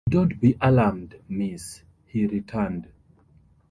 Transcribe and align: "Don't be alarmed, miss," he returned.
"Don't 0.09 0.41
be 0.41 0.57
alarmed, 0.61 1.13
miss," 1.29 1.83
he 2.07 2.25
returned. 2.25 2.87